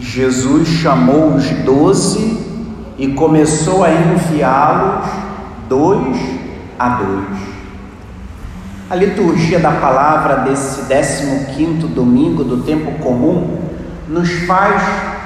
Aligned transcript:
Jesus 0.00 0.68
chamou 0.68 1.34
os 1.34 1.50
doze 1.64 2.38
e 2.96 3.08
começou 3.08 3.84
a 3.84 3.90
enviá-los 3.90 5.06
dois 5.68 6.16
a 6.78 6.88
dois. 6.90 7.38
A 8.88 8.94
liturgia 8.94 9.58
da 9.58 9.72
palavra 9.72 10.36
desse 10.36 10.82
15 11.54 11.88
domingo 11.88 12.44
do 12.44 12.62
tempo 12.62 12.92
comum 13.02 13.58
nos 14.08 14.30
faz 14.46 14.82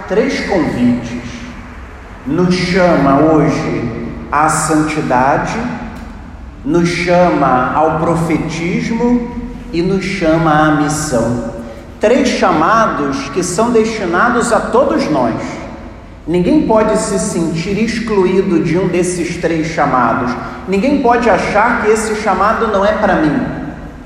três 0.09 0.41
convites. 0.49 1.23
Nos 2.27 2.55
chama 2.55 3.19
hoje 3.21 4.09
à 4.31 4.49
santidade, 4.49 5.59
nos 6.65 6.89
chama 6.89 7.73
ao 7.75 8.01
profetismo 8.01 9.31
e 9.73 9.83
nos 9.83 10.05
chama 10.05 10.51
à 10.51 10.81
missão. 10.83 11.62
Três 12.03 12.31
chamados 12.31 13.29
que 13.29 13.45
são 13.45 13.71
destinados 13.71 14.53
a 14.53 14.59
todos 14.59 15.09
nós. 15.09 15.37
Ninguém 16.27 16.67
pode 16.67 16.99
se 16.99 17.17
sentir 17.17 17.79
excluído 17.79 18.59
de 18.59 18.77
um 18.77 18.89
desses 18.89 19.37
três 19.37 19.69
chamados. 19.69 20.33
Ninguém 20.67 21.01
pode 21.01 21.31
achar 21.31 21.81
que 21.81 21.93
esse 21.93 22.17
chamado 22.17 22.67
não 22.73 22.85
é 22.85 22.95
para 22.95 23.23
mim. 23.23 23.41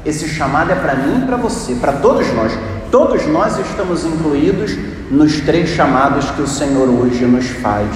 Esse 0.05 0.29
chamado 0.29 0.73
é 0.73 0.75
para 0.75 0.95
mim 0.95 1.23
e 1.23 1.27
para 1.27 1.39
você, 1.39 1.75
para 1.77 1.93
todos 1.93 2.31
nós. 2.35 2.53
Todos 2.91 3.27
nós 3.29 3.59
estamos 3.59 4.05
incluídos 4.05 4.77
nos 5.11 5.41
três 5.41 5.71
chamados 5.71 6.31
que 6.33 6.43
o 6.43 6.47
Senhor 6.47 6.91
hoje 6.91 7.25
nos 7.25 7.47
faz. 7.49 7.89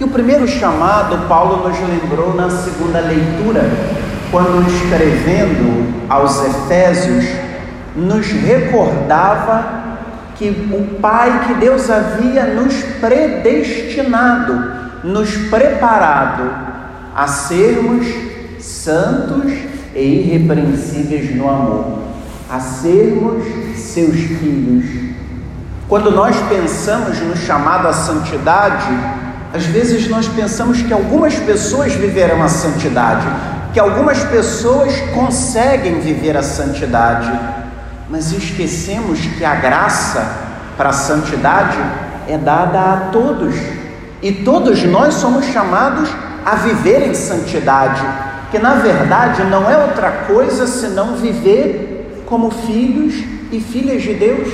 E 0.00 0.04
o 0.04 0.08
primeiro 0.08 0.46
chamado, 0.46 1.26
Paulo 1.26 1.68
nos 1.68 1.76
lembrou 1.80 2.36
na 2.36 2.48
segunda 2.50 3.00
leitura, 3.00 3.68
quando 4.30 4.64
escrevendo 4.68 5.92
aos 6.08 6.40
Efésios, 6.44 7.24
nos 7.94 8.26
recordava 8.26 9.84
que 10.36 10.48
o 10.48 11.00
Pai, 11.00 11.46
que 11.46 11.54
Deus 11.54 11.88
havia 11.88 12.44
nos 12.46 12.74
predestinado, 13.00 14.72
nos 15.04 15.36
preparado 15.48 16.50
a 17.14 17.26
sermos 17.28 18.06
santos 18.58 19.52
e 19.94 20.00
irrepreensíveis 20.00 21.34
no 21.36 21.48
amor, 21.48 21.98
a 22.50 22.58
sermos 22.58 23.44
seus 23.76 24.16
filhos. 24.16 24.84
Quando 25.88 26.10
nós 26.10 26.34
pensamos 26.48 27.20
no 27.20 27.36
chamado 27.36 27.86
à 27.86 27.92
santidade, 27.92 28.88
às 29.52 29.64
vezes 29.66 30.08
nós 30.08 30.26
pensamos 30.26 30.82
que 30.82 30.92
algumas 30.92 31.34
pessoas 31.36 31.92
viverão 31.92 32.42
a 32.42 32.48
santidade, 32.48 33.26
que 33.72 33.78
algumas 33.78 34.24
pessoas 34.24 34.92
conseguem 35.14 36.00
viver 36.00 36.36
a 36.36 36.42
santidade, 36.42 37.30
mas 38.14 38.30
esquecemos 38.30 39.18
que 39.36 39.44
a 39.44 39.56
graça 39.56 40.24
para 40.76 40.90
a 40.90 40.92
santidade 40.92 41.76
é 42.28 42.38
dada 42.38 42.78
a 42.78 42.96
todos, 43.10 43.56
e 44.22 44.30
todos 44.30 44.84
nós 44.84 45.14
somos 45.14 45.46
chamados 45.46 46.08
a 46.46 46.54
viver 46.54 47.08
em 47.08 47.12
santidade, 47.12 48.00
que 48.52 48.58
na 48.60 48.74
verdade 48.74 49.42
não 49.42 49.68
é 49.68 49.76
outra 49.78 50.12
coisa 50.28 50.64
senão 50.68 51.16
viver 51.16 52.22
como 52.24 52.52
filhos 52.52 53.16
e 53.50 53.58
filhas 53.58 54.02
de 54.02 54.14
Deus. 54.14 54.48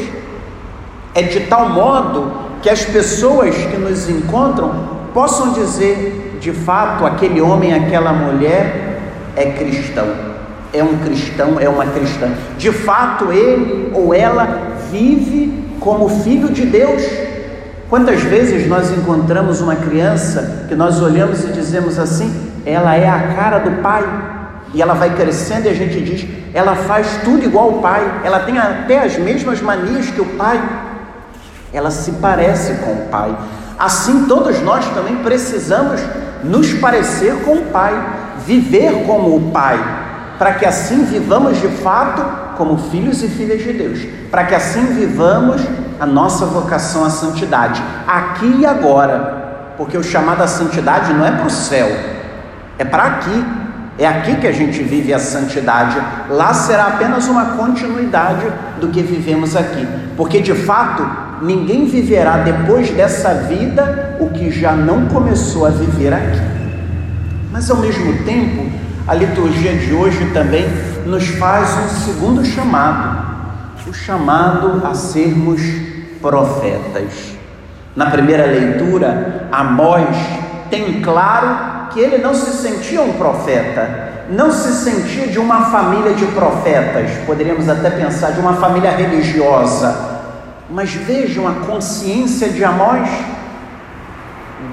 É 1.15 1.21
de 1.21 1.41
tal 1.41 1.69
modo 1.69 2.33
que 2.63 2.71
as 2.71 2.83
pessoas 2.87 3.55
que 3.55 3.77
nos 3.77 4.09
encontram 4.09 4.73
possam 5.13 5.53
dizer, 5.53 6.39
de 6.41 6.51
fato, 6.51 7.05
aquele 7.05 7.43
homem, 7.43 7.75
aquela 7.75 8.15
mulher 8.15 9.03
é 9.37 9.51
cristão, 9.51 10.30
é 10.73 10.83
um 10.83 10.99
cristão, 10.99 11.59
é 11.59 11.69
uma 11.69 11.87
cristã. 11.87 12.31
De 12.57 12.71
fato, 12.73 13.33
ele 13.33 13.93
ou 13.95 14.15
ela 14.15 14.77
vive 14.91 15.69
como 15.81 16.09
filho 16.09 16.49
de 16.51 16.67
Deus. 16.67 17.03
Quantas 17.89 18.23
vezes 18.23 18.69
nós 18.69 18.91
encontramos 18.91 19.61
uma 19.61 19.77
criança 19.77 20.67
que 20.69 20.75
nós 20.75 21.03
olhamos 21.03 21.43
e 21.45 21.49
dizemos 21.49 21.99
assim, 21.99 22.53
ela 22.65 22.95
é 22.95 23.09
a 23.09 23.35
cara 23.35 23.59
do 23.59 23.83
pai, 23.83 24.05
e 24.73 24.81
ela 24.81 24.95
vai 24.95 25.15
crescendo 25.17 25.67
e 25.67 25.69
a 25.69 25.75
gente 25.75 26.01
diz, 26.01 26.27
ela 26.55 26.77
faz 26.77 27.19
tudo 27.25 27.45
igual 27.45 27.71
o 27.71 27.83
pai, 27.83 28.21
ela 28.23 28.41
tem 28.41 28.57
até 28.59 29.01
as 29.05 29.19
mesmas 29.19 29.61
manias 29.61 30.07
que 30.07 30.21
o 30.21 30.27
pai, 30.37 30.63
ela 31.73 31.91
se 31.91 32.13
parece 32.13 32.75
com 32.75 32.93
o 32.93 33.07
pai. 33.11 33.37
Assim, 33.81 34.27
todos 34.27 34.61
nós 34.61 34.87
também 34.91 35.17
precisamos 35.17 36.01
nos 36.45 36.73
parecer 36.75 37.35
com 37.45 37.55
o 37.55 37.63
Pai, 37.67 37.95
viver 38.47 39.07
como 39.07 39.35
o 39.35 39.51
Pai, 39.51 39.79
para 40.41 40.55
que 40.55 40.65
assim 40.65 41.05
vivamos 41.05 41.61
de 41.61 41.69
fato 41.69 42.25
como 42.57 42.79
filhos 42.91 43.23
e 43.23 43.29
filhas 43.29 43.63
de 43.63 43.75
Deus, 43.75 44.07
para 44.31 44.45
que 44.45 44.55
assim 44.55 44.87
vivamos 44.87 45.61
a 46.01 46.07
nossa 46.07 46.47
vocação 46.47 47.05
à 47.05 47.11
santidade, 47.11 47.83
aqui 48.07 48.61
e 48.61 48.65
agora, 48.65 49.75
porque 49.77 49.99
o 49.99 50.03
chamado 50.03 50.43
à 50.43 50.47
santidade 50.47 51.13
não 51.13 51.27
é 51.27 51.31
para 51.31 51.47
o 51.47 51.51
céu, 51.51 51.89
é 52.79 52.85
para 52.87 53.03
aqui, 53.03 53.45
é 53.99 54.07
aqui 54.07 54.37
que 54.37 54.47
a 54.47 54.53
gente 54.53 54.83
vive 54.83 55.13
a 55.13 55.19
santidade. 55.19 56.01
Lá 56.31 56.55
será 56.55 56.87
apenas 56.87 57.29
uma 57.29 57.57
continuidade 57.57 58.47
do 58.81 58.89
que 58.89 59.03
vivemos 59.03 59.55
aqui. 59.55 59.87
Porque 60.17 60.41
de 60.41 60.55
fato, 60.55 61.07
ninguém 61.43 61.85
viverá 61.85 62.39
depois 62.39 62.89
dessa 62.89 63.35
vida 63.35 64.17
o 64.19 64.31
que 64.31 64.51
já 64.51 64.73
não 64.73 65.05
começou 65.05 65.67
a 65.67 65.71
viver 65.71 66.15
aqui. 66.15 66.41
Mas 67.53 67.71
ao 67.71 67.77
mesmo 67.77 68.25
tempo, 68.25 68.81
a 69.11 69.15
liturgia 69.15 69.75
de 69.75 69.93
hoje 69.93 70.31
também 70.33 70.65
nos 71.05 71.27
faz 71.31 71.69
um 71.79 71.89
segundo 71.89 72.45
chamado, 72.45 73.27
o 73.85 73.93
chamado 73.93 74.87
a 74.87 74.95
sermos 74.95 75.61
profetas. 76.23 77.35
Na 77.97 78.09
primeira 78.09 78.47
leitura, 78.47 79.49
Amós 79.51 80.17
tem 80.71 81.03
claro 81.03 81.89
que 81.91 81.99
ele 81.99 82.19
não 82.19 82.33
se 82.33 82.53
sentia 82.53 83.03
um 83.03 83.15
profeta, 83.15 84.29
não 84.31 84.53
se 84.53 84.73
sentia 84.75 85.27
de 85.27 85.41
uma 85.41 85.73
família 85.73 86.15
de 86.15 86.27
profetas, 86.27 87.11
poderíamos 87.27 87.69
até 87.69 87.91
pensar 87.91 88.31
de 88.31 88.39
uma 88.39 88.53
família 88.53 88.93
religiosa, 88.93 90.21
mas 90.71 90.95
vejam 90.95 91.49
a 91.49 91.67
consciência 91.67 92.49
de 92.51 92.63
Amós. 92.63 93.09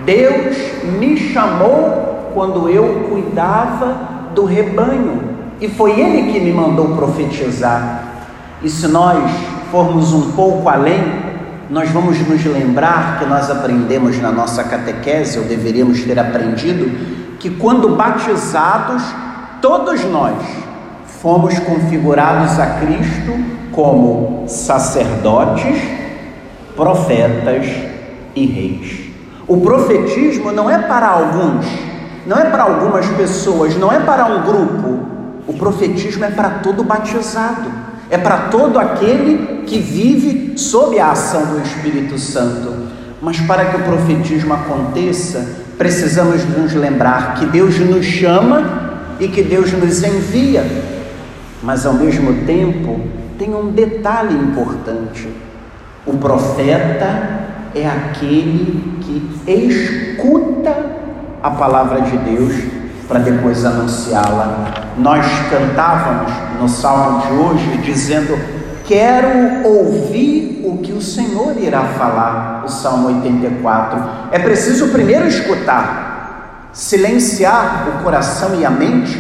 Deus 0.06 0.56
me 0.84 1.18
chamou 1.18 2.30
quando 2.36 2.70
eu 2.70 3.08
cuidava 3.10 4.16
do 4.38 4.46
rebanho, 4.46 5.20
e 5.60 5.68
foi 5.68 6.00
Ele 6.00 6.32
que 6.32 6.40
me 6.40 6.54
mandou 6.54 6.96
profetizar. 6.96 8.04
E 8.62 8.70
se 8.70 8.88
nós 8.88 9.18
formos 9.72 10.14
um 10.14 10.32
pouco 10.34 10.70
além, 10.70 11.02
nós 11.72 11.90
vamos 11.90 12.20
nos 12.20 12.46
lembrar 12.46 13.18
que 13.18 13.26
nós 13.26 13.50
aprendemos 13.50 14.22
na 14.22 14.32
nossa 14.32 14.64
catequese, 14.64 15.40
ou 15.40 15.46
deveríamos 15.46 16.04
ter 16.04 16.20
aprendido, 16.20 16.88
que 17.40 17.50
quando 17.50 17.96
batizados, 17.96 19.02
todos 19.60 20.06
nós 20.06 20.38
fomos 21.20 21.58
configurados 21.58 22.60
a 22.60 22.80
Cristo 22.80 23.34
como 23.72 24.44
sacerdotes, 24.48 25.82
profetas 26.76 27.66
e 28.36 28.46
reis. 28.46 29.00
O 29.48 29.58
profetismo 29.62 30.52
não 30.52 30.70
é 30.70 30.78
para 30.78 31.08
alguns, 31.08 31.87
não 32.28 32.38
é 32.38 32.50
para 32.50 32.64
algumas 32.64 33.08
pessoas, 33.12 33.78
não 33.78 33.92
é 33.92 34.00
para 34.02 34.26
um 34.26 34.44
grupo. 34.44 35.00
O 35.48 35.54
profetismo 35.54 36.26
é 36.26 36.30
para 36.30 36.50
todo 36.50 36.84
batizado, 36.84 37.72
é 38.10 38.18
para 38.18 38.50
todo 38.50 38.78
aquele 38.78 39.64
que 39.66 39.80
vive 39.80 40.58
sob 40.58 41.00
a 41.00 41.12
ação 41.12 41.46
do 41.46 41.62
Espírito 41.62 42.18
Santo. 42.18 42.74
Mas 43.22 43.40
para 43.40 43.66
que 43.66 43.78
o 43.78 43.84
profetismo 43.84 44.54
aconteça, 44.54 45.64
precisamos 45.78 46.44
nos 46.46 46.74
lembrar 46.74 47.36
que 47.36 47.46
Deus 47.46 47.80
nos 47.80 48.06
chama 48.06 49.16
e 49.22 49.30
que 49.30 49.42
Deus 49.42 49.72
nos 49.72 50.04
envia, 50.04 50.66
mas 51.64 51.86
ao 51.86 51.94
mesmo 51.94 52.46
tempo 52.46 53.00
tem 53.40 53.56
um 53.56 53.72
detalhe 53.72 54.36
importante: 54.36 55.30
o 56.06 56.18
profeta 56.18 57.48
é 57.74 57.88
aquele 57.88 59.00
que 59.02 59.52
escuta 59.52 60.97
a 61.42 61.52
palavra 61.52 62.02
de 62.02 62.18
Deus 62.18 62.54
para 63.08 63.20
depois 63.20 63.66
anunciá-la. 63.66 64.94
Nós 64.98 65.26
cantávamos 65.50 66.32
no 66.60 66.68
salmo 66.68 67.22
de 67.22 67.34
hoje 67.34 67.78
dizendo: 67.78 68.38
Quero 68.86 69.68
ouvir 69.68 70.62
o 70.66 70.78
que 70.80 70.92
o 70.92 71.02
Senhor 71.02 71.58
irá 71.58 71.82
falar, 71.84 72.64
o 72.66 72.70
Salmo 72.70 73.08
84. 73.08 74.04
É 74.32 74.40
preciso 74.40 74.90
primeiro 74.90 75.28
escutar, 75.28 76.70
silenciar 76.74 77.88
o 77.90 78.04
coração 78.04 78.60
e 78.60 78.66
a 78.66 78.70
mente 78.70 79.18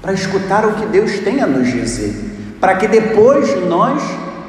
para 0.00 0.12
escutar 0.12 0.64
o 0.64 0.74
que 0.74 0.86
Deus 0.86 1.18
tem 1.20 1.42
a 1.42 1.46
nos 1.46 1.66
dizer 1.66 2.36
para 2.60 2.76
que 2.76 2.88
depois 2.88 3.66
nós 3.68 4.02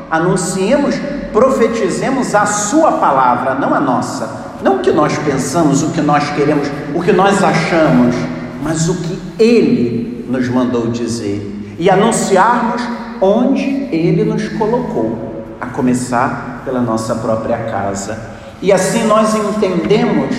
anunciemos, 0.10 0.96
profetizemos 1.32 2.34
a 2.34 2.46
Sua 2.46 2.94
palavra, 2.94 3.56
não 3.56 3.74
a 3.74 3.80
nossa. 3.80 4.48
Não 4.62 4.78
o 4.78 4.80
que 4.80 4.92
nós 4.92 5.18
pensamos, 5.20 5.84
o 5.84 5.92
que 5.92 6.02
nós 6.02 6.30
queremos, 6.32 6.68
o 6.96 7.02
que 7.02 7.12
nós 7.12 7.44
achamos, 7.44 8.16
mas 8.64 8.90
o 8.90 8.96
que 8.96 9.20
Ele 9.38 10.26
nos 10.30 10.50
mandou 10.50 10.88
dizer 10.88 11.76
e 11.78 11.90
anunciarmos 11.90 12.82
onde 13.22 13.64
Ele 13.92 14.24
nos 14.24 14.48
colocou, 14.50 15.46
a 15.62 15.68
começar 15.68 16.62
pela 16.66 16.82
nossa 16.82 17.16
própria 17.16 17.58
casa. 17.58 18.18
E 18.62 18.72
assim 18.72 19.06
nós 19.06 19.36
entendemos 19.36 20.36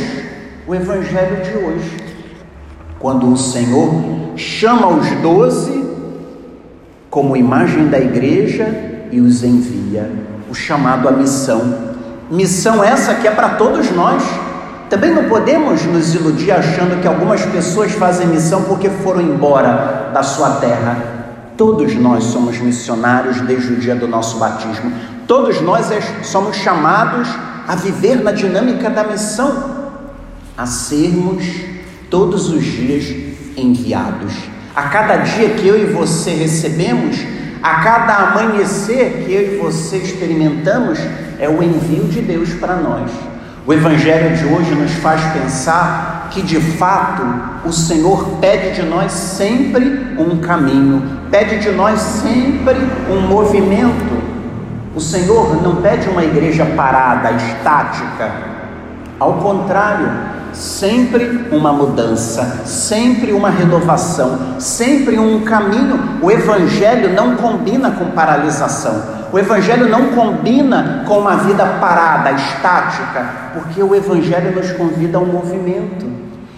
o 0.67 0.75
Evangelho 0.75 1.43
de 1.43 1.57
hoje. 1.57 1.97
Quando 2.99 3.33
o 3.33 3.37
Senhor 3.37 3.91
chama 4.37 4.89
os 4.89 5.09
doze 5.23 5.89
como 7.09 7.37
imagem 7.37 7.89
da 7.89 7.99
igreja 7.99 8.98
e 9.11 9.21
os 9.21 9.43
envia, 9.43 10.11
o 10.51 10.55
chamado 10.55 11.09
à 11.09 11.13
missão. 11.13 11.97
Missão 12.31 12.83
essa 12.83 13.15
que 13.15 13.27
é 13.27 13.31
para 13.31 13.51
todos 13.51 13.91
nós. 13.91 14.23
Também 14.91 15.15
não 15.15 15.25
podemos 15.25 15.85
nos 15.85 16.15
iludir 16.15 16.51
achando 16.51 17.01
que 17.01 17.07
algumas 17.07 17.45
pessoas 17.45 17.93
fazem 17.93 18.27
missão 18.27 18.63
porque 18.63 18.89
foram 18.89 19.21
embora 19.21 20.11
da 20.13 20.23
sua 20.23 20.53
terra. 20.57 20.97
Todos 21.57 21.95
nós 21.95 22.25
somos 22.25 22.59
missionários 22.59 23.41
desde 23.43 23.73
o 23.73 23.77
dia 23.77 23.95
do 23.95 24.09
nosso 24.09 24.39
batismo. 24.39 24.93
Todos 25.27 25.61
nós 25.61 25.87
somos 26.23 26.57
chamados 26.57 27.29
a 27.67 27.75
viver 27.75 28.23
na 28.23 28.33
dinâmica 28.33 28.89
da 28.89 29.05
missão, 29.05 29.91
a 30.57 30.65
sermos 30.65 31.45
todos 32.09 32.49
os 32.49 32.65
dias 32.65 33.05
enviados. 33.57 34.33
A 34.75 34.85
cada 34.85 35.17
dia 35.17 35.51
que 35.51 35.67
eu 35.67 35.79
e 35.79 35.93
você 35.93 36.31
recebemos, 36.31 37.19
a 37.63 37.75
cada 37.77 38.15
amanhecer 38.15 39.25
que 39.25 39.33
eu 39.33 39.55
e 39.55 39.57
você 39.59 39.97
experimentamos, 39.97 40.99
é 41.39 41.49
o 41.49 41.63
envio 41.63 42.05
de 42.05 42.21
Deus 42.21 42.53
para 42.55 42.77
nós. 42.77 43.11
O 43.67 43.73
Evangelho 43.73 44.37
de 44.37 44.45
hoje 44.47 44.75
nos 44.75 44.93
faz 44.95 45.21
pensar 45.33 46.29
que 46.31 46.41
de 46.41 46.61
fato 46.61 47.23
o 47.67 47.73
Senhor 47.73 48.39
pede 48.41 48.81
de 48.81 48.83
nós 48.83 49.13
sempre 49.13 50.15
um 50.19 50.39
caminho, 50.39 51.03
pede 51.31 51.59
de 51.59 51.71
nós 51.71 52.01
sempre 52.01 52.77
um 53.11 53.21
movimento. 53.21 54.23
O 54.95 55.01
Senhor 55.01 55.63
não 55.63 55.77
pede 55.77 56.09
uma 56.09 56.25
igreja 56.25 56.65
parada, 56.65 57.33
estática. 57.33 58.33
Ao 59.21 59.35
contrário, 59.35 60.09
sempre 60.59 61.49
uma 61.53 61.73
mudança, 61.73 62.63
sempre 62.65 63.33
uma 63.33 63.49
renovação, 63.49 64.59
sempre 64.59 65.17
um 65.17 65.43
caminho. 65.43 66.19
O 66.21 66.31
Evangelho 66.31 67.15
não 67.15 67.37
combina 67.37 67.93
com 67.93 68.11
paralisação, 68.11 69.03
o 69.33 69.39
Evangelho 69.39 69.89
não 69.89 70.09
combina 70.09 71.05
com 71.07 71.19
uma 71.21 71.37
vida 71.37 71.65
parada, 71.81 72.33
estática, 72.33 73.25
porque 73.55 73.81
o 73.81 73.95
Evangelho 73.95 74.55
nos 74.55 74.73
convida 74.73 75.19
a 75.19 75.21
um 75.21 75.27
movimento. 75.27 76.07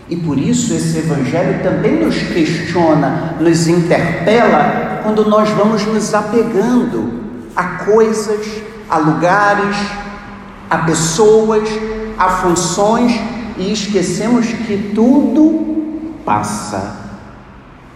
E 0.08 0.17
por 0.17 0.38
isso 0.38 0.73
esse 0.73 0.99
Evangelho 0.99 1.62
também 1.62 2.03
nos 2.03 2.17
questiona, 2.17 3.35
nos 3.38 3.69
interpela, 3.69 5.00
quando 5.03 5.29
nós 5.29 5.49
vamos 5.50 5.85
nos 5.85 6.14
apegando 6.14 7.20
a 7.55 7.64
coisas, 7.85 8.46
a 8.88 8.96
lugares, 8.96 9.76
a 10.70 10.79
pessoas, 10.79 11.69
a 12.19 12.29
funções 12.29 13.40
e 13.61 13.73
esquecemos 13.73 14.47
que 14.47 14.93
tudo 14.95 16.15
passa. 16.25 16.97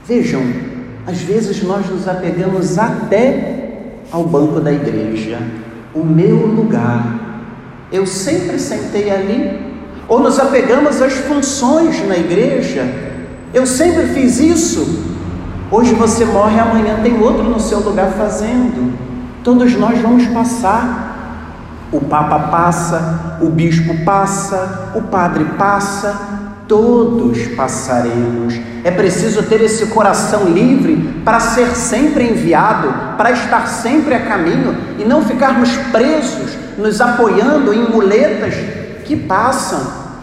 Vejam, 0.07 0.43
às 1.07 1.19
vezes 1.23 1.63
nós 1.63 1.89
nos 1.89 2.07
apegamos 2.07 2.79
até 2.79 3.73
ao 4.13 4.25
banco 4.25 4.61
da 4.61 4.71
igreja, 4.71 5.39
o 5.95 6.05
meu 6.05 6.47
lugar. 6.47 7.21
Eu 7.91 8.07
sempre 8.07 8.59
sentei 8.59 9.11
ali. 9.11 9.65
Ou 10.07 10.21
nos 10.21 10.39
apegamos 10.39 11.01
às 11.01 11.15
funções 11.15 12.07
na 12.07 12.19
igreja. 12.19 12.87
Eu 13.55 13.67
sempre 13.67 14.09
fiz 14.09 14.39
isso. 14.39 15.03
Hoje 15.71 15.95
você 15.95 16.27
morre, 16.27 16.61
amanhã 16.61 17.01
tem 17.03 17.19
outro 17.23 17.45
no 17.45 17.59
seu 17.59 17.81
lugar 17.81 18.13
fazendo. 18.13 18.93
Todos 19.43 19.75
nós 19.77 19.99
vamos 20.01 20.27
passar. 20.27 21.14
O 21.95 22.01
Papa 22.01 22.49
passa, 22.49 23.39
o 23.41 23.49
Bispo 23.51 24.05
passa, 24.05 24.91
o 24.97 25.03
Padre 25.03 25.45
passa, 25.57 26.13
todos 26.67 27.47
passaremos. 27.55 28.59
É 28.83 28.91
preciso 28.91 29.45
ter 29.45 29.61
esse 29.61 29.87
coração 29.87 30.47
livre 30.47 31.23
para 31.25 31.39
ser 31.39 31.69
sempre 31.77 32.29
enviado, 32.29 32.93
para 33.17 33.31
estar 33.31 33.69
sempre 33.69 34.13
a 34.13 34.27
caminho 34.27 34.77
e 34.99 35.05
não 35.05 35.23
ficarmos 35.23 35.71
presos, 35.93 36.57
nos 36.77 37.01
apoiando 37.01 37.73
em 37.73 37.89
muletas 37.89 38.57
que 39.05 39.15
passam. 39.15 39.81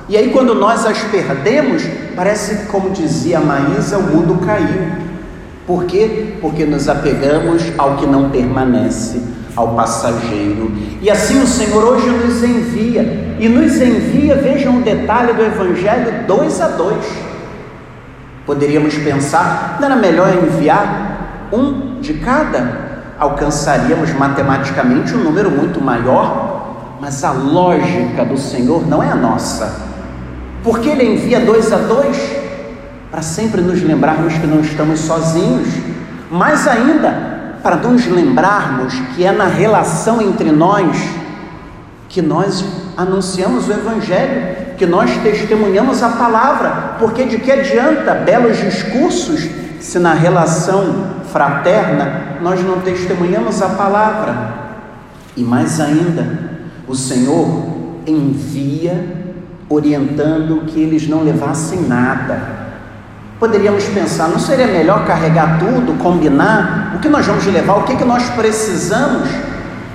E 0.10 0.18
aí, 0.18 0.30
quando 0.30 0.54
nós 0.54 0.86
as 0.86 1.02
perdemos, 1.04 1.84
parece 2.18 2.66
como 2.66 2.90
dizia 2.90 3.40
Maísa: 3.40 3.98
o 3.98 4.04
mundo 4.04 4.46
caiu. 4.46 4.92
Por 5.66 5.86
quê? 5.86 6.34
Porque 6.42 6.66
nos 6.66 6.90
apegamos 6.90 7.64
ao 7.78 7.96
que 7.96 8.06
não 8.06 8.30
permanece, 8.30 9.22
ao 9.56 9.76
passageiro. 9.76 10.72
E 11.02 11.10
assim 11.10 11.42
o 11.42 11.48
Senhor 11.48 11.84
hoje 11.84 12.10
nos 12.10 12.44
envia, 12.44 13.36
e 13.40 13.50
nos 13.50 13.76
envia, 13.82 14.36
vejam 14.36 14.74
um 14.74 14.82
detalhe 14.82 15.34
do 15.34 15.42
Evangelho, 15.42 16.26
dois 16.28 16.60
a 16.62 16.68
dois. 16.70 17.06
Poderíamos 18.46 18.96
pensar, 18.98 19.78
não 19.80 19.88
era 19.88 19.96
melhor 19.96 20.34
enviar 20.34 21.50
um 21.52 22.00
de 22.02 22.16
cada? 22.16 22.92
Alcançaríamos 23.20 24.12
matematicamente 24.14 25.14
um 25.16 25.24
número 25.24 25.52
muito 25.52 25.80
maior, 25.80 26.98
mas 27.00 27.24
a 27.24 27.32
lógica 27.32 28.26
do 28.26 28.38
Senhor 28.38 28.88
não 28.88 29.02
é 29.02 29.12
a 29.12 29.16
nossa. 29.16 29.90
Porque 30.64 30.90
Ele 30.90 31.16
envia 31.16 31.40
dois 31.40 31.72
a 31.72 31.78
dois? 31.78 32.42
para 33.12 33.22
sempre 33.22 33.60
nos 33.62 33.84
lembrarmos 33.84 34.34
que 34.36 34.48
não 34.48 34.62
estamos 34.62 35.02
sozinhos, 35.02 35.68
mas 36.32 36.66
ainda 36.66 37.31
para 37.62 37.78
nos 37.78 38.06
lembrarmos 38.08 38.94
que 39.16 39.26
é 39.26 39.32
na 39.32 39.46
relação 39.46 40.22
entre 40.22 40.52
nós 40.52 41.22
que 42.12 42.22
nós 42.22 42.64
anunciamos 42.98 43.70
o 43.70 43.72
Evangelho, 43.72 44.76
que 44.78 44.86
nós 44.86 45.10
testemunhamos 45.24 46.04
a 46.04 46.10
palavra, 46.10 46.96
porque 47.00 47.24
de 47.24 47.38
que 47.38 47.50
adianta 47.50 48.14
belos 48.14 48.58
discursos 48.58 49.50
se 49.80 49.98
na 49.98 50.14
relação 50.14 51.06
fraterna 51.32 52.38
nós 52.42 52.62
não 52.64 52.80
testemunhamos 52.82 53.62
a 53.62 53.70
palavra? 53.70 54.62
E 55.38 55.42
mais 55.42 55.80
ainda, 55.80 56.52
o 56.86 56.94
Senhor 56.94 57.48
envia 58.06 59.22
orientando 59.70 60.66
que 60.66 60.82
eles 60.82 61.08
não 61.08 61.24
levassem 61.24 61.82
nada, 61.84 62.71
Poderíamos 63.42 63.86
pensar, 63.86 64.28
não 64.28 64.38
seria 64.38 64.68
melhor 64.68 65.04
carregar 65.04 65.58
tudo, 65.58 65.98
combinar? 65.98 66.94
O 66.96 67.00
que 67.00 67.10
nós 67.10 67.26
vamos 67.26 67.44
levar? 67.48 67.80
O 67.80 67.84
que, 67.86 67.96
que 67.96 68.06
nós 68.06 68.30
precisamos? 68.30 69.28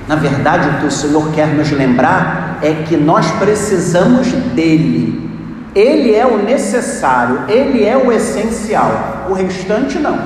Na 0.08 0.16
verdade, 0.16 0.68
o 0.68 0.80
que 0.80 0.86
o 0.86 0.90
Senhor 0.90 1.30
quer 1.30 1.46
nos 1.54 1.70
lembrar 1.70 2.58
é 2.60 2.82
que 2.82 2.96
nós 2.96 3.30
precisamos 3.38 4.32
dele. 4.32 5.30
Ele 5.76 6.12
é 6.12 6.26
o 6.26 6.38
necessário, 6.38 7.42
ele 7.46 7.84
é 7.84 7.96
o 7.96 8.10
essencial. 8.10 9.28
O 9.30 9.32
restante 9.32 9.96
não. 9.96 10.18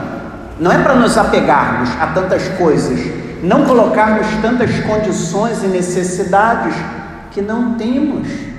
Não 0.58 0.72
é 0.72 0.78
para 0.78 0.94
nos 0.94 1.18
apegarmos 1.18 1.90
a 2.00 2.06
tantas 2.06 2.48
coisas, 2.48 3.00
não 3.42 3.66
colocarmos 3.66 4.28
tantas 4.40 4.80
condições 4.80 5.62
e 5.62 5.66
necessidades 5.66 6.74
que 7.30 7.42
não 7.42 7.74
temos. 7.74 8.49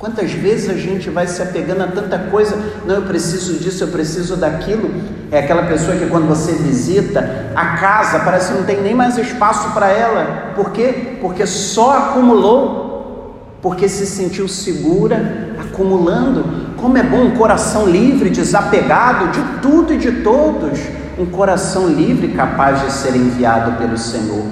Quantas 0.00 0.32
vezes 0.32 0.70
a 0.70 0.78
gente 0.78 1.10
vai 1.10 1.26
se 1.26 1.42
apegando 1.42 1.82
a 1.82 1.88
tanta 1.88 2.18
coisa, 2.18 2.58
não, 2.86 2.94
eu 2.94 3.02
preciso 3.02 3.58
disso, 3.58 3.84
eu 3.84 3.88
preciso 3.88 4.34
daquilo. 4.34 4.90
É 5.30 5.40
aquela 5.40 5.64
pessoa 5.64 5.94
que 5.94 6.06
quando 6.06 6.26
você 6.26 6.52
visita 6.52 7.52
a 7.54 7.76
casa, 7.76 8.20
parece 8.20 8.50
que 8.50 8.58
não 8.58 8.64
tem 8.64 8.80
nem 8.80 8.94
mais 8.94 9.18
espaço 9.18 9.74
para 9.74 9.88
ela. 9.88 10.54
Por 10.56 10.70
quê? 10.70 11.18
Porque 11.20 11.46
só 11.46 11.98
acumulou, 11.98 13.36
porque 13.60 13.90
se 13.90 14.06
sentiu 14.06 14.48
segura, 14.48 15.54
acumulando. 15.60 16.46
Como 16.78 16.96
é 16.96 17.02
bom 17.02 17.24
um 17.24 17.32
coração 17.32 17.86
livre, 17.86 18.30
desapegado 18.30 19.28
de 19.32 19.60
tudo 19.60 19.92
e 19.92 19.98
de 19.98 20.22
todos. 20.22 20.80
Um 21.18 21.26
coração 21.26 21.86
livre 21.86 22.28
capaz 22.28 22.80
de 22.80 22.90
ser 22.90 23.14
enviado 23.14 23.72
pelo 23.72 23.98
Senhor. 23.98 24.46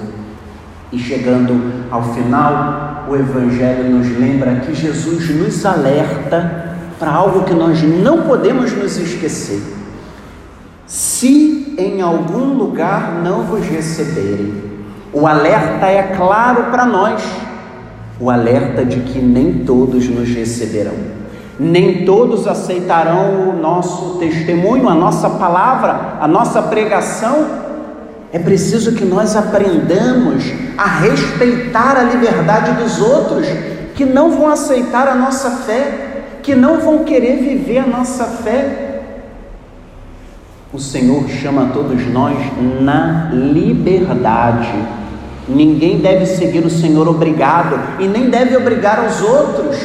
E 0.93 0.99
chegando 0.99 1.87
ao 1.90 2.12
final, 2.12 2.88
o 3.09 3.17
Evangelho 3.17 3.91
nos 3.91 4.19
lembra 4.19 4.57
que 4.57 4.75
Jesus 4.75 5.31
nos 5.35 5.65
alerta 5.65 6.77
para 6.99 7.11
algo 7.11 7.45
que 7.45 7.55
nós 7.55 7.83
não 7.83 8.23
podemos 8.23 8.73
nos 8.73 8.97
esquecer. 8.97 9.62
Se 10.87 11.75
em 11.79 12.00
algum 12.03 12.55
lugar 12.55 13.21
não 13.23 13.43
vos 13.43 13.65
receberem, 13.67 14.53
o 15.12 15.27
alerta 15.27 15.87
é 15.87 16.15
claro 16.17 16.65
para 16.71 16.85
nós, 16.85 17.23
o 18.21 18.31
alerta 18.31 18.85
de 18.85 19.00
que 19.00 19.19
nem 19.19 19.65
todos 19.65 20.09
nos 20.09 20.29
receberão, 20.29 20.95
nem 21.59 22.05
todos 22.05 22.47
aceitarão 22.47 23.50
o 23.50 23.61
nosso 23.61 24.19
testemunho, 24.19 24.88
a 24.88 24.95
nossa 24.95 25.31
palavra, 25.31 26.19
a 26.21 26.29
nossa 26.29 26.62
pregação 26.62 27.68
é 28.32 28.38
preciso 28.38 28.92
que 28.92 29.04
nós 29.04 29.35
aprendamos 29.35 30.44
a 30.76 30.87
respeitar 30.87 31.97
a 31.97 32.02
liberdade 32.02 32.73
dos 32.73 33.00
outros 33.00 33.47
que 33.94 34.04
não 34.04 34.30
vão 34.30 34.49
aceitar 34.49 35.08
a 35.08 35.14
nossa 35.14 35.50
fé, 35.50 36.25
que 36.42 36.54
não 36.54 36.78
vão 36.78 37.04
querer 37.04 37.38
viver 37.38 37.78
a 37.78 37.87
nossa 37.87 38.25
fé. 38.25 39.00
O 40.73 40.78
Senhor 40.78 41.26
chama 41.28 41.70
todos 41.73 42.06
nós 42.06 42.37
na 42.80 43.30
liberdade. 43.32 44.75
Ninguém 45.49 45.99
deve 45.99 46.26
seguir 46.26 46.64
o 46.64 46.70
Senhor 46.70 47.08
obrigado 47.08 47.80
e 47.99 48.06
nem 48.06 48.28
deve 48.28 48.54
obrigar 48.54 49.02
os 49.06 49.23
outros, 49.23 49.78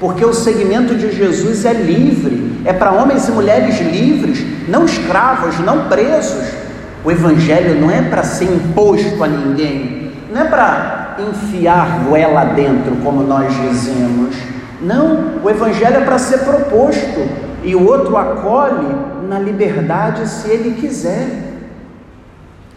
porque 0.00 0.24
o 0.24 0.32
seguimento 0.32 0.94
de 0.94 1.14
Jesus 1.14 1.66
é 1.66 1.74
livre, 1.74 2.62
é 2.64 2.72
para 2.72 2.92
homens 2.92 3.28
e 3.28 3.32
mulheres 3.32 3.78
livres, 3.80 4.42
não 4.66 4.86
escravos, 4.86 5.60
não 5.60 5.88
presos. 5.88 6.61
O 7.04 7.10
Evangelho 7.10 7.80
não 7.80 7.90
é 7.90 8.02
para 8.02 8.22
ser 8.22 8.44
imposto 8.44 9.22
a 9.22 9.26
ninguém, 9.26 10.12
não 10.32 10.40
é 10.40 10.44
para 10.44 11.16
enfiar 11.18 12.04
goela 12.08 12.44
dentro, 12.44 12.96
como 13.02 13.22
nós 13.22 13.52
dizemos. 13.68 14.36
Não, 14.80 15.40
o 15.42 15.50
Evangelho 15.50 15.96
é 15.96 16.00
para 16.00 16.18
ser 16.18 16.38
proposto 16.38 17.28
e 17.64 17.74
o 17.74 17.86
outro 17.86 18.16
acolhe 18.16 18.94
na 19.28 19.38
liberdade 19.38 20.28
se 20.28 20.48
ele 20.48 20.80
quiser, 20.80 21.26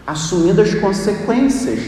assumindo 0.06 0.62
as 0.62 0.74
consequências 0.76 1.80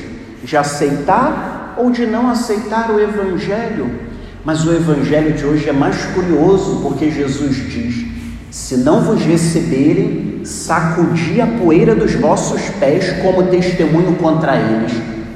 de 0.43 0.57
aceitar 0.57 1.75
ou 1.77 1.91
de 1.91 2.05
não 2.05 2.29
aceitar 2.29 2.91
o 2.91 2.99
Evangelho. 2.99 4.07
Mas 4.43 4.65
o 4.65 4.73
Evangelho 4.73 5.33
de 5.33 5.45
hoje 5.45 5.69
é 5.69 5.73
mais 5.73 6.05
curioso 6.05 6.81
porque 6.81 7.11
Jesus 7.11 7.55
diz: 7.55 8.05
se 8.49 8.77
não 8.77 9.01
vos 9.01 9.21
receberem, 9.21 10.36
sacudi 10.47 11.41
a 11.41 11.45
poeira 11.45 11.93
dos 11.93 12.15
vossos 12.15 12.61
pés 12.79 13.11
como 13.21 13.43
testemunho 13.43 14.15
contra 14.15 14.55
eles. 14.55 14.93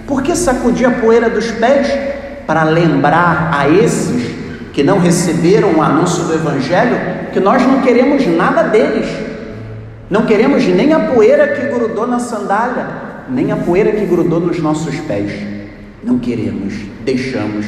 Por 0.08 0.22
que 0.24 0.34
sacudir 0.36 0.88
a 0.88 0.92
poeira 0.92 1.30
dos 1.30 1.52
pés? 1.52 1.88
Para 2.48 2.64
lembrar 2.64 3.52
a 3.54 3.68
esses 3.68 4.34
que 4.72 4.84
não 4.84 5.00
receberam 5.00 5.74
o 5.74 5.82
anúncio 5.82 6.24
do 6.24 6.34
Evangelho 6.34 6.98
que 7.34 7.42
nós 7.42 7.62
não 7.62 7.82
queremos 7.82 8.26
nada 8.26 8.64
deles. 8.64 9.08
Não 10.10 10.26
queremos 10.26 10.66
nem 10.66 10.94
a 10.94 11.00
poeira 11.00 11.48
que 11.50 11.68
grudou 11.68 12.08
na 12.08 12.20
sandália, 12.20 12.88
nem 13.30 13.52
a 13.52 13.58
poeira 13.58 13.92
que 13.92 14.06
grudou 14.06 14.40
nos 14.40 14.60
nossos 14.60 14.96
pés. 15.02 15.34
Não 16.02 16.20
queremos, 16.20 16.74
deixamos. 17.04 17.66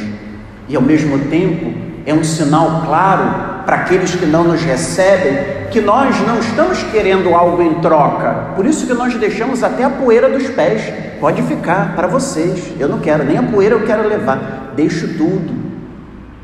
E 0.70 0.78
ao 0.78 0.82
mesmo 0.82 1.20
tempo 1.26 1.74
é 2.06 2.14
um 2.14 2.24
sinal 2.24 2.84
claro 2.86 3.66
para 3.66 3.78
aqueles 3.78 4.16
que 4.16 4.26
não 4.26 4.46
nos 4.46 4.62
recebem 4.62 5.63
que 5.74 5.82
nós 5.82 6.16
não 6.28 6.38
estamos 6.38 6.84
querendo 6.84 7.34
algo 7.34 7.60
em 7.60 7.74
troca. 7.82 8.54
Por 8.56 8.64
isso 8.64 8.86
que 8.86 8.94
nós 8.94 9.16
deixamos 9.16 9.64
até 9.64 9.84
a 9.84 9.90
poeira 9.90 10.30
dos 10.30 10.48
pés. 10.50 10.94
Pode 11.20 11.42
ficar 11.42 11.96
para 11.96 12.08
vocês. 12.08 12.72
Eu 12.80 12.88
não 12.88 13.00
quero, 13.00 13.24
nem 13.24 13.40
a 13.40 13.44
poeira 13.44 13.74
eu 13.74 13.84
quero 13.84 14.08
levar. 14.08 14.72
Deixo 14.76 15.08
tudo 15.18 15.64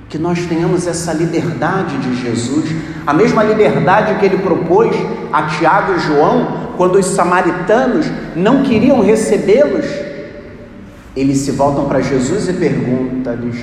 que 0.09 0.17
nós 0.17 0.43
tenhamos 0.48 0.88
essa 0.88 1.13
liberdade 1.13 1.95
de 2.00 2.15
Jesus, 2.15 2.65
a 3.05 3.13
mesma 3.13 3.43
liberdade 3.43 4.19
que 4.19 4.25
ele 4.25 4.39
propôs 4.39 4.95
a 5.31 5.43
Tiago 5.43 5.93
e 5.93 6.00
João, 6.00 6.71
quando 6.75 6.95
os 6.95 7.05
samaritanos 7.05 8.07
não 8.36 8.63
queriam 8.63 9.00
recebê-los, 9.01 9.86
eles 11.15 11.38
se 11.38 11.51
voltam 11.51 11.86
para 11.86 12.01
Jesus 12.01 12.50
e 12.50 12.53
perguntam-lhes: 12.53 13.57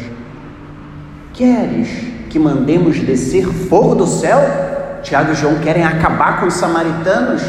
Queres 1.33 1.89
que 2.31 2.39
mandemos 2.39 3.01
descer 3.01 3.49
fogo 3.49 3.97
do 3.97 4.07
céu? 4.07 4.76
Tiago 5.03 5.33
e 5.33 5.35
João 5.35 5.57
querem 5.57 5.85
acabar 5.85 6.41
com 6.41 6.47
os 6.47 6.55
samaritanos? 6.55 7.43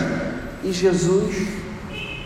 E 0.63 0.72
Jesus 0.72 1.48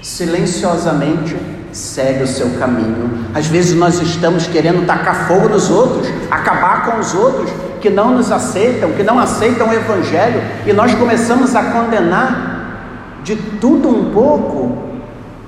silenciosamente 0.01 1.35
segue 1.71 2.23
o 2.23 2.27
seu 2.27 2.49
caminho. 2.59 3.27
Às 3.33 3.47
vezes 3.47 3.75
nós 3.75 4.01
estamos 4.01 4.47
querendo 4.47 4.85
tacar 4.85 5.27
fogo 5.27 5.49
nos 5.49 5.69
outros, 5.69 6.07
acabar 6.29 6.85
com 6.85 6.99
os 6.99 7.13
outros 7.13 7.51
que 7.79 7.89
não 7.89 8.15
nos 8.15 8.31
aceitam, 8.31 8.91
que 8.91 9.03
não 9.03 9.17
aceitam 9.19 9.69
o 9.69 9.73
Evangelho, 9.73 10.41
e 10.65 10.73
nós 10.73 10.93
começamos 10.93 11.55
a 11.55 11.63
condenar 11.71 13.19
de 13.23 13.35
tudo 13.35 13.89
um 13.89 14.11
pouco 14.11 14.91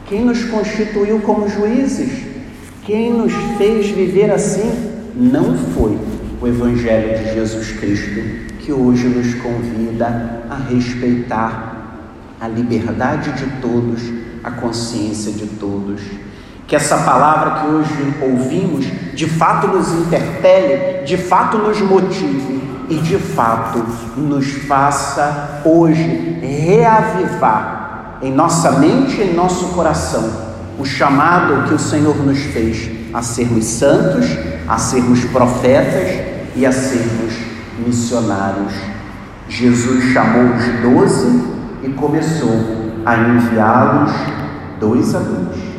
quem 0.08 0.26
nos 0.26 0.44
constituiu 0.46 1.20
como 1.20 1.48
juízes, 1.48 2.24
quem 2.84 3.14
nos 3.14 3.34
fez 3.58 3.88
viver 3.90 4.32
assim, 4.32 4.72
não 5.16 5.56
foi 5.76 5.98
o 6.42 6.48
Evangelho 6.48 7.18
de 7.20 7.34
Jesus 7.34 7.72
Cristo 7.72 8.53
que 8.64 8.72
hoje 8.72 9.08
nos 9.08 9.36
convida 9.36 10.46
a 10.50 10.56
respeitar 10.56 11.76
a 12.42 12.48
liberdade 12.48 13.32
de 13.34 13.46
todos 13.62 14.02
a 14.44 14.52
consciência 14.52 15.32
de 15.32 15.48
todos. 15.48 16.02
Que 16.68 16.76
essa 16.76 16.98
palavra 16.98 17.62
que 17.62 17.68
hoje 17.68 18.14
ouvimos 18.22 18.86
de 19.14 19.28
fato 19.28 19.68
nos 19.68 19.92
interpele, 19.92 21.06
de 21.06 21.18
fato 21.18 21.58
nos 21.58 21.80
motive 21.82 22.62
e 22.90 22.96
de 22.96 23.18
fato 23.18 23.86
nos 24.18 24.46
faça 24.68 25.62
hoje 25.64 26.40
reavivar 26.42 28.20
em 28.22 28.32
nossa 28.32 28.72
mente 28.74 29.20
e 29.20 29.30
em 29.30 29.34
nosso 29.34 29.68
coração 29.70 30.54
o 30.80 30.86
chamado 30.86 31.68
que 31.68 31.74
o 31.74 31.80
Senhor 31.80 32.16
nos 32.18 32.40
fez 32.40 32.90
a 33.14 33.22
sermos 33.22 33.66
santos, 33.66 34.26
a 34.68 34.78
sermos 34.78 35.24
profetas 35.26 36.26
e 36.56 36.66
a 36.66 36.72
sermos 36.72 37.34
missionários. 37.86 38.74
Jesus 39.48 40.14
chamou 40.14 40.56
os 40.56 40.66
doze 40.82 41.44
e 41.84 41.90
começou 41.90 42.94
a 43.06 43.16
enviá-los 43.18 44.12
dois 44.80 45.14
a 45.16 45.20
dois. 45.20 45.73